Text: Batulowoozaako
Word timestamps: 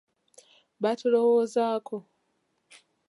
Batulowoozaako 0.81 1.97